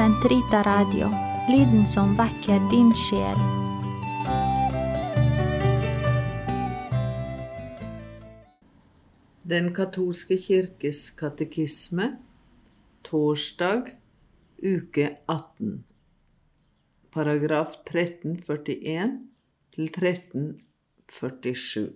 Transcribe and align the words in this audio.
Sentrita 0.00 0.62
Radio, 0.62 1.08
lyden 1.48 1.88
som 1.88 2.16
vekker 2.16 2.70
din 2.70 2.94
sjel. 2.96 3.36
Den 9.44 9.74
katolske 9.76 10.38
kirkes 10.40 11.10
katekisme, 11.20 12.16
torsdag, 13.04 13.92
uke 14.62 15.18
18, 15.28 15.84
paragraf 17.12 17.76
1341 17.84 19.20
til 19.76 19.84
1347. 19.84 21.92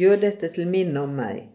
Gjør 0.00 0.16
dette 0.24 0.48
til 0.56 0.64
minne 0.72 1.04
om 1.04 1.12
meg. 1.20 1.52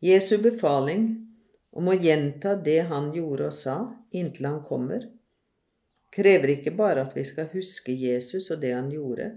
Jesu 0.00 0.40
befaling 0.40 1.33
om 1.74 1.90
å 1.90 1.96
gjenta 1.98 2.54
det 2.54 2.84
han 2.90 3.10
gjorde 3.14 3.50
og 3.50 3.56
sa 3.56 3.76
inntil 4.14 4.46
han 4.46 4.60
kommer, 4.66 5.08
krever 6.14 6.54
ikke 6.54 6.74
bare 6.78 7.02
at 7.02 7.16
vi 7.16 7.24
skal 7.26 7.50
huske 7.54 7.94
Jesus 7.98 8.50
og 8.54 8.62
det 8.62 8.70
han 8.76 8.92
gjorde. 8.94 9.32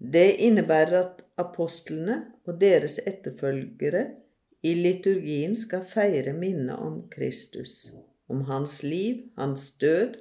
Det 0.00 0.26
innebærer 0.46 0.96
at 1.00 1.22
apostlene 1.40 2.16
og 2.48 2.58
deres 2.60 2.98
etterfølgere 3.04 4.06
i 4.64 4.72
liturgien 4.78 5.52
skal 5.56 5.84
feire 5.88 6.32
minnet 6.36 6.80
om 6.80 7.02
Kristus, 7.12 7.92
om 8.32 8.46
hans 8.48 8.80
liv, 8.82 9.26
hans 9.36 9.70
død, 9.80 10.16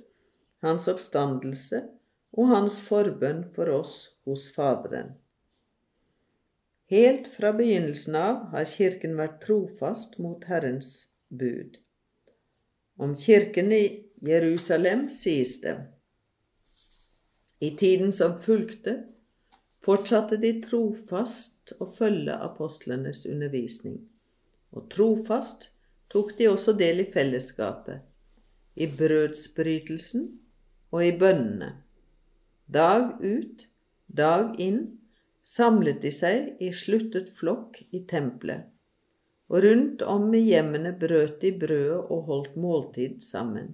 hans 0.64 0.88
oppstandelse 0.92 1.86
og 2.36 2.50
hans 2.52 2.80
forbønn 2.84 3.45
for 3.56 3.72
oss 3.72 3.95
hos 4.28 4.50
Faderen. 4.52 5.14
Helt 6.94 7.28
fra 7.28 7.50
begynnelsen 7.58 8.16
av 8.20 8.42
har 8.52 8.68
Kirken 8.70 9.16
vært 9.18 9.40
trofast 9.42 10.20
mot 10.22 10.44
Herrens 10.45 10.92
bud. 11.34 11.80
Om 13.02 13.16
Kirken 13.17 13.73
i 13.73 13.81
Jerusalem 14.22 15.08
sies 15.09 15.56
det 15.64 15.73
I 17.66 17.72
tiden 17.82 18.14
som 18.14 18.38
fulgte, 18.38 18.94
fortsatte 19.82 20.38
de 20.38 20.54
trofast 20.62 21.73
å 21.82 21.90
følge 21.90 22.38
apostlenes 22.45 23.26
undervisning, 23.26 23.98
og 24.70 24.86
trofast 24.94 25.72
tok 26.14 26.38
de 26.38 26.54
også 26.54 26.78
del 26.78 27.08
i 27.08 27.10
fellesskapet, 27.10 28.06
i 28.78 28.86
brødsbrytelsen 28.86 30.30
og 30.94 31.08
i 31.10 31.16
bønnene. 31.17 31.73
Dag 32.70 33.17
ut, 33.26 33.66
dag 34.06 34.62
inn 34.62 34.84
samlet 35.44 36.02
de 36.02 36.11
seg 36.16 36.61
i 36.63 36.72
sluttet 36.73 37.30
flokk 37.38 37.81
i 37.91 38.03
tempelet, 38.09 38.69
og 39.52 39.63
rundt 39.66 40.03
om 40.08 40.30
i 40.33 40.41
hjemmene 40.47 40.94
brøt 40.99 41.41
de 41.44 41.52
brødet 41.59 41.99
og 42.08 42.30
holdt 42.30 42.55
måltid 42.55 43.19
sammen, 43.22 43.73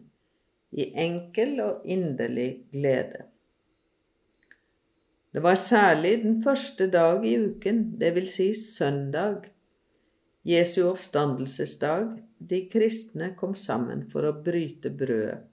i 0.74 0.90
enkel 0.98 1.60
og 1.64 1.86
inderlig 1.86 2.50
glede. 2.74 3.28
Det 5.30 5.44
var 5.46 5.56
særlig 5.62 6.24
den 6.24 6.40
første 6.42 6.90
dag 6.90 7.26
i 7.26 7.36
uken, 7.38 7.84
det 8.02 8.16
vil 8.16 8.28
si 8.28 8.50
søndag, 8.58 9.46
Jesu 10.50 10.88
oppstandelsesdag, 10.90 12.18
de 12.40 12.60
kristne 12.72 13.34
kom 13.38 13.54
sammen 13.56 14.06
for 14.10 14.26
å 14.26 14.34
bryte 14.34 14.90
brødet. 14.90 15.44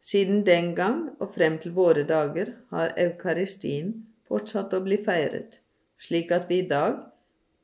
Siden 0.00 0.44
den 0.46 0.74
gang 0.76 1.08
og 1.18 1.32
frem 1.34 1.56
til 1.62 1.72
våre 1.76 2.04
dager 2.06 2.52
har 2.70 2.94
eukaristien 3.00 3.94
fortsatt 4.28 4.74
å 4.76 4.82
bli 4.84 5.00
feiret, 5.04 5.60
slik 5.98 6.32
at 6.34 6.48
vi 6.50 6.62
i 6.62 6.68
dag 6.68 7.00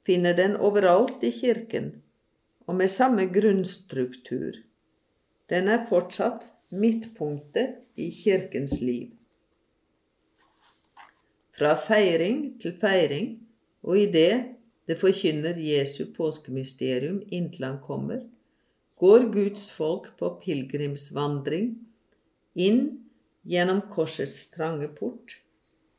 finner 0.07 0.37
den 0.37 0.57
overalt 0.57 1.23
i 1.25 1.33
kirken, 1.33 1.93
og 2.67 2.79
med 2.81 2.93
samme 2.93 3.27
grunnstruktur. 3.33 4.57
Den 5.53 5.69
er 5.69 5.85
fortsatt 5.89 6.49
midtpunktet 6.73 8.01
i 8.01 8.09
kirkens 8.15 8.81
liv. 8.81 9.13
Fra 11.55 11.77
feiring 11.79 12.57
til 12.61 12.75
feiring, 12.81 13.37
og 13.85 14.01
i 14.01 14.07
det 14.11 14.33
det 14.89 14.99
forkynner 15.01 15.57
Jesu 15.61 16.11
påskemysterium 16.13 17.23
inntil 17.33 17.69
han 17.69 17.79
kommer, 17.85 18.25
går 19.01 19.31
Guds 19.33 19.71
folk 19.73 20.11
på 20.19 20.29
pilegrimsvandring 20.43 21.71
inn 22.55 22.83
gjennom 23.49 23.81
korsets 23.93 24.51
trange 24.53 24.91
port 24.99 25.39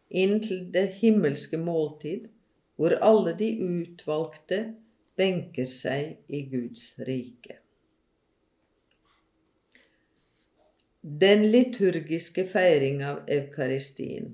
inn 0.10 0.40
til 0.44 0.68
det 0.74 0.88
himmelske 1.02 1.58
måltid, 1.58 2.28
hvor 2.76 2.98
alle 3.02 3.34
de 3.40 3.52
utvalgte 3.64 4.60
benker 5.16 5.70
seg 5.70 6.18
i 6.28 6.42
Guds 6.52 6.96
rike. 7.08 7.60
Den 11.06 11.46
liturgiske 11.54 12.48
feiring 12.50 13.04
av 13.06 13.22
eukaristien. 13.30 14.32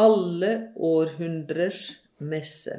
Alle 0.00 0.72
århundrers 0.76 1.82
messe. 2.18 2.78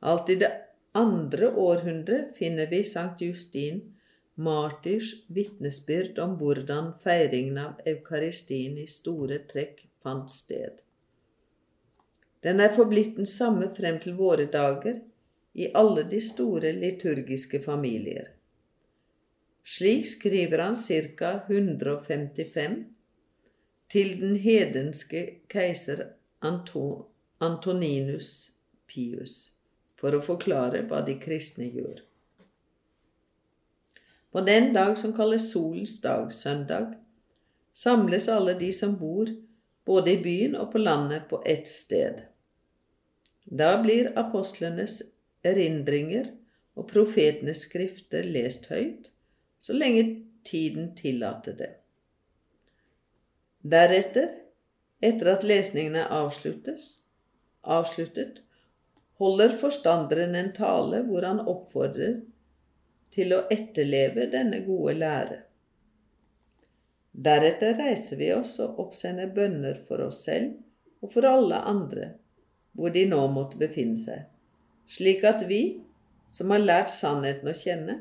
Alt 0.00 0.30
i 0.30 0.36
det 0.40 0.52
andre 0.96 1.50
århundret 1.58 2.36
finner 2.38 2.70
vi 2.70 2.84
Sankt 2.86 3.24
Justin 3.24 3.82
martyrs 4.34 5.14
vitnesbyrd 5.28 6.18
om 6.18 6.36
hvordan 6.40 6.92
feiringen 7.02 7.58
av 7.58 7.80
eukaristien 7.86 8.78
i 8.78 8.86
store 8.88 9.42
trekk 9.50 9.84
fant 10.02 10.30
sted. 10.32 10.80
Den 12.40 12.60
er 12.60 12.72
forblitt 12.72 13.16
den 13.16 13.28
samme 13.28 13.68
frem 13.76 13.98
til 14.00 14.16
våre 14.16 14.46
dager 14.48 15.00
i 15.52 15.68
alle 15.76 16.06
de 16.08 16.20
store 16.24 16.72
liturgiske 16.72 17.60
familier. 17.60 18.30
Slik 19.64 20.06
skriver 20.08 20.58
han 20.64 20.74
ca. 20.74 21.32
155 21.48 22.78
til 23.92 24.20
den 24.20 24.36
hedenske 24.40 25.26
keiser 25.52 26.06
Antoninus 26.40 28.30
Pius 28.86 29.50
for 30.00 30.16
å 30.16 30.22
forklare 30.24 30.86
hva 30.88 31.02
de 31.04 31.18
kristne 31.20 31.68
gjør. 31.68 32.00
På 34.30 34.40
den 34.40 34.72
dag 34.74 34.98
som 34.98 35.12
kalles 35.12 35.50
solens 35.52 36.00
dag, 36.00 36.32
søndag, 36.32 36.94
samles 37.74 38.28
alle 38.28 38.54
de 38.54 38.72
som 38.72 38.94
bor 38.98 39.30
både 39.86 40.12
i 40.12 40.20
byen 40.22 40.54
og 40.54 40.70
på 40.72 40.78
landet, 40.78 41.26
på 41.30 41.42
ett 41.46 41.68
sted. 41.68 42.22
Da 43.44 43.72
blir 43.82 44.12
apostlenes 44.18 45.00
erindringer 45.42 46.30
og 46.78 46.86
profetenes 46.92 47.64
skrifter 47.66 48.22
lest 48.22 48.68
høyt, 48.70 49.10
så 49.58 49.74
lenge 49.74 50.04
tiden 50.46 50.92
tillater 50.96 51.56
det. 51.58 51.72
Deretter, 53.60 54.30
etter 55.02 55.32
at 55.34 55.44
lesningene 55.44 56.06
avsluttes, 56.06 57.00
avsluttet, 57.60 58.44
holder 59.20 59.52
forstanderen 59.60 60.36
en 60.38 60.52
tale 60.56 61.02
hvor 61.08 61.26
han 61.26 61.42
oppfordrer 61.42 62.20
til 63.14 63.34
å 63.34 63.44
etterleve 63.50 64.26
denne 64.32 64.62
gode 64.66 64.96
lære. 65.00 65.38
Deretter 67.10 67.74
reiser 67.78 68.20
vi 68.20 68.30
oss 68.32 68.54
og 68.62 68.78
oppsender 68.84 69.32
bønner 69.34 69.80
for 69.86 70.04
oss 70.06 70.22
selv 70.28 70.54
og 71.02 71.12
for 71.14 71.26
alle 71.26 71.58
andre, 71.66 72.12
hvor 72.76 72.92
de 72.94 73.06
nå 73.08 73.20
måtte 73.34 73.58
befinne 73.60 73.98
seg, 73.98 74.28
slik 74.90 75.24
at 75.26 75.42
vi, 75.48 75.80
som 76.30 76.52
har 76.54 76.62
lært 76.62 76.92
sannheten 76.92 77.50
å 77.50 77.56
kjenne, 77.56 77.96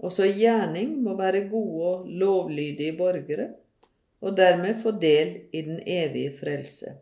også 0.00 0.24
i 0.24 0.38
gjerning 0.40 0.96
må 1.04 1.12
være 1.18 1.44
gode 1.50 1.90
og 1.90 2.08
lovlydige 2.22 2.96
borgere, 2.96 3.50
og 4.20 4.36
dermed 4.36 4.80
få 4.80 4.94
del 5.00 5.36
i 5.52 5.62
den 5.66 5.80
evige 5.84 6.32
frelse. 6.40 6.94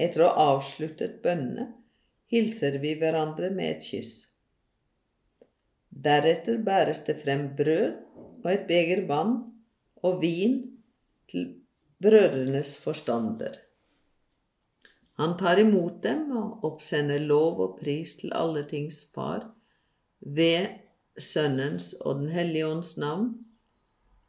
Etter 0.00 0.24
å 0.24 0.32
ha 0.32 0.48
avsluttet 0.56 1.20
bønnene 1.24 1.68
hilser 2.32 2.78
vi 2.80 2.94
hverandre 3.00 3.50
med 3.52 3.76
et 3.76 3.84
kyss. 3.84 4.31
Deretter 5.92 6.58
bæres 6.64 7.02
det 7.06 7.18
frem 7.20 7.50
brød 7.56 7.92
og 8.44 8.48
et 8.52 8.64
beger 8.68 9.04
vann 9.06 9.36
og 10.02 10.22
vin 10.22 10.56
til 11.30 11.52
brødrenes 12.02 12.76
forstander. 12.80 13.54
Han 15.20 15.36
tar 15.38 15.60
imot 15.60 16.00
dem 16.02 16.30
og 16.36 16.64
oppsender 16.64 17.20
lov 17.20 17.60
og 17.60 17.76
pris 17.82 18.16
til 18.18 18.32
alle 18.34 18.64
tings 18.68 19.04
far 19.14 19.44
ved 20.20 20.80
Sønnens 21.18 21.92
og 22.00 22.22
Den 22.22 22.28
hellige 22.32 22.66
ånds 22.66 22.96
navn, 22.96 23.34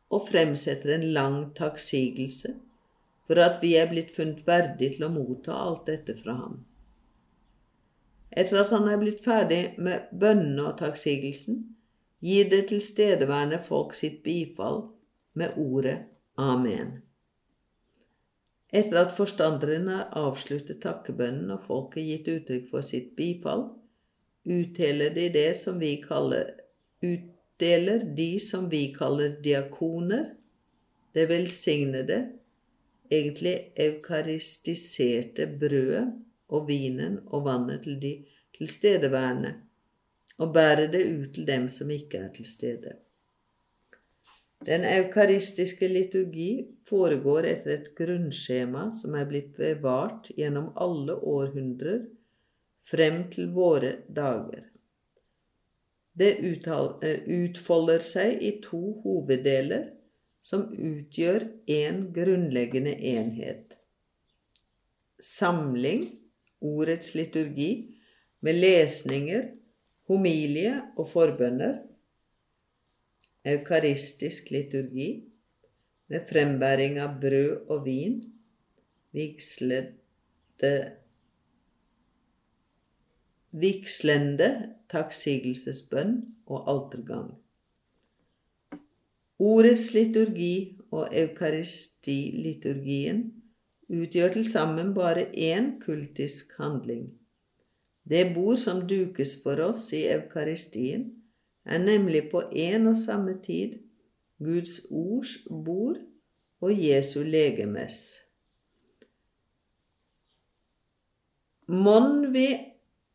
og 0.10 0.28
fremsetter 0.28 0.94
en 0.94 1.06
lang 1.16 1.38
takksigelse 1.56 2.54
for 3.24 3.40
at 3.40 3.62
vi 3.64 3.74
er 3.80 3.88
blitt 3.90 4.12
funnet 4.14 4.44
verdig 4.46 4.92
til 4.96 5.08
å 5.08 5.14
motta 5.14 5.56
alt 5.56 5.88
dette 5.88 6.16
fra 6.20 6.36
ham. 6.42 6.60
Etter 8.34 8.64
at 8.64 8.74
han 8.74 8.88
er 8.90 9.00
blitt 9.02 9.22
ferdig 9.26 9.76
med 9.78 10.10
bønnene 10.20 10.72
og 10.72 10.78
takksigelsen, 10.82 11.62
gir 12.24 12.50
det 12.50 12.68
tilstedeværende 12.72 13.60
folk 13.62 13.94
sitt 13.98 14.22
bifall 14.26 14.88
med 15.38 15.58
ordet 15.60 15.98
Amen. 16.40 16.96
Etter 18.74 19.04
at 19.04 19.14
forstanderen 19.14 19.86
har 19.92 20.08
avsluttet 20.18 20.82
takkebønnen 20.82 21.52
og 21.54 21.68
folket 21.68 22.08
gitt 22.08 22.30
uttrykk 22.32 22.72
for 22.72 22.86
sitt 22.86 23.12
bifall, 23.20 23.68
utdeler 24.50 25.14
de 25.14 25.28
det 25.36 25.52
som 25.60 25.78
vi 25.80 25.96
kaller 26.02 26.56
utdeler 27.04 28.08
de 28.18 28.32
som 28.40 28.66
vi 28.72 28.88
kaller 28.96 29.38
diakoner, 29.44 30.32
det 31.14 31.28
velsignede, 31.30 32.20
egentlig 33.12 33.56
eukaristiserte 33.78 35.46
brødet 35.60 36.08
og 36.50 36.68
vinen 36.68 37.20
og 37.28 37.46
vannet 37.46 37.84
til 37.86 38.00
de 38.02 38.14
tilstedeværende, 38.58 39.54
og 40.38 40.54
bærer 40.54 40.92
det 40.92 41.06
ut 41.14 41.34
til 41.36 41.48
dem 41.48 41.70
som 41.70 41.90
ikke 41.94 42.18
er 42.18 42.34
til 42.34 42.46
stede. 42.46 42.98
Den 44.66 44.86
eukaristiske 44.88 45.88
liturgi 45.88 46.66
foregår 46.88 47.48
etter 47.50 47.74
et 47.74 47.90
grunnskjema 47.98 48.88
som 48.96 49.16
er 49.20 49.28
blitt 49.28 49.58
bevart 49.58 50.30
gjennom 50.38 50.70
alle 50.80 51.18
århundrer 51.20 52.06
frem 52.88 53.26
til 53.34 53.52
våre 53.56 53.98
dager. 54.08 54.70
Det 56.14 56.32
eh, 56.40 57.20
utfolder 57.28 58.04
seg 58.06 58.40
i 58.40 58.54
to 58.64 58.82
hoveddeler 59.04 59.90
som 60.46 60.68
utgjør 60.72 61.48
én 61.72 62.06
grunnleggende 62.16 62.94
enhet. 63.14 63.78
Samling, 65.20 66.12
ordets 66.64 67.16
liturgi, 67.16 68.00
med 68.44 68.60
lesninger, 68.60 69.44
homilie 70.08 70.82
og 71.00 71.08
forbønner 71.12 71.80
eukaristisk 73.48 74.52
liturgi 74.52 75.24
med 76.12 76.22
frembæring 76.30 77.00
av 77.04 77.12
brød 77.22 77.54
og 77.72 77.86
vin, 77.86 78.16
vigslede, 79.16 79.94
vigslende 83.52 84.50
takksigelsesbønn 84.92 86.14
og 86.48 86.72
altergang. 86.72 87.30
Ordets 89.44 89.94
liturgi 89.94 90.80
og 90.92 91.08
eukaristiliturgien 91.12 93.43
utgjør 93.94 94.34
til 94.36 94.46
sammen 94.50 94.94
bare 94.96 95.28
én 95.32 95.78
kultisk 95.84 96.54
handling. 96.58 97.12
Det 98.10 98.34
bord 98.36 98.58
som 98.60 98.84
dukes 98.88 99.38
for 99.44 99.62
oss 99.64 99.92
i 99.94 100.04
eukaristien, 100.12 101.12
er 101.66 101.80
nemlig 101.80 102.28
på 102.32 102.42
en 102.52 102.88
og 102.92 102.98
samme 102.98 103.38
tid 103.44 103.78
Guds 104.44 104.82
ords 104.92 105.38
bord 105.48 106.02
og 106.62 106.86
Jesu 106.86 107.22
legemes. 107.24 108.20
Mon 111.68 112.34
vi 112.34 112.48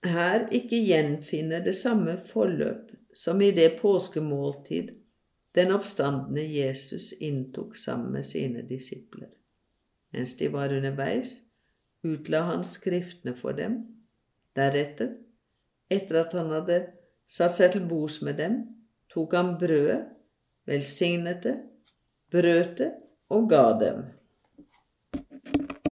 her 0.05 0.47
ikke 0.53 0.79
gjenfinner 0.87 1.61
det 1.65 1.75
samme 1.77 2.17
forløp 2.31 2.95
som 3.15 3.41
i 3.45 3.51
det 3.53 3.75
påskemåltid 3.83 4.95
den 5.59 5.73
oppstandende 5.75 6.45
Jesus 6.47 7.13
inntok 7.21 7.77
sammen 7.77 8.13
med 8.13 8.23
sine 8.25 8.63
disipler. 8.69 9.29
Mens 10.15 10.35
de 10.37 10.49
var 10.53 10.73
underveis, 10.73 11.39
utla 12.07 12.43
han 12.49 12.65
Skriftene 12.65 13.35
for 13.37 13.57
dem. 13.57 13.81
Deretter, 14.57 15.15
etter 15.91 16.23
at 16.23 16.35
han 16.37 16.53
hadde 16.53 16.79
satt 17.29 17.55
seg 17.55 17.75
til 17.75 17.89
bords 17.89 18.21
med 18.25 18.39
dem, 18.41 18.61
tok 19.13 19.37
han 19.37 19.57
brødet, 19.61 20.01
velsignet 20.69 21.43
det, 21.45 21.57
brøt 22.33 22.79
det 22.81 22.91
og 23.33 23.49
ga 23.51 23.65
dem. 23.81 24.03